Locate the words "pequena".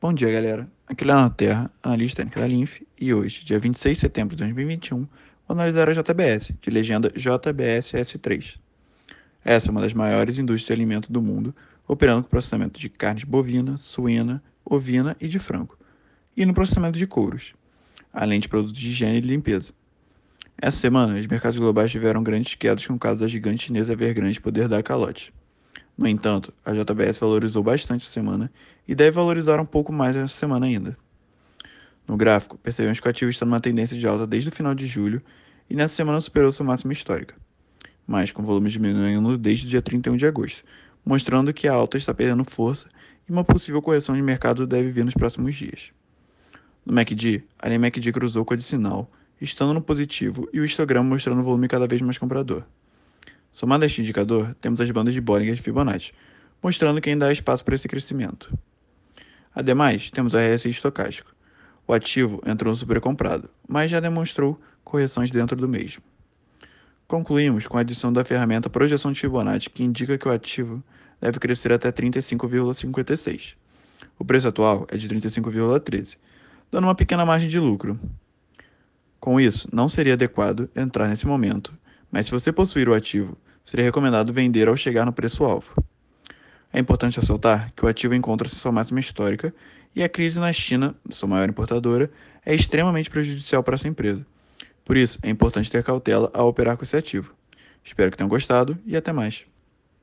76.94-77.24